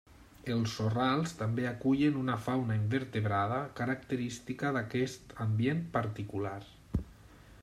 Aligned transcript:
Els 0.53 0.71
sorrals 0.77 1.35
també 1.41 1.67
acullen 1.71 2.17
una 2.23 2.39
fauna 2.47 2.79
invertebrada 2.85 3.61
característica 3.81 4.75
d'aquest 4.79 5.41
ambient 5.47 5.89
particular. 6.01 6.59